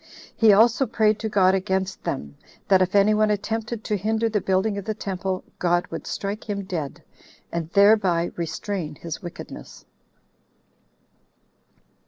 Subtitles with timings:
[0.35, 2.35] He also prayed to God against them,
[2.67, 6.49] that if any one attempted to hinder the building of the temple, God would strike
[6.49, 7.03] him dead,
[7.51, 9.85] and thereby restrain his wickedness."